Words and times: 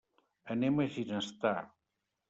Anem 0.55 0.79
a 0.79 0.87
Ginestar. 0.97 1.57